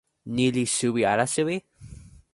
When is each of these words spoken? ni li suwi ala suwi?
ni 0.35 0.47
li 0.55 0.63
suwi 0.77 1.01
ala 1.11 1.25
suwi? 1.33 1.55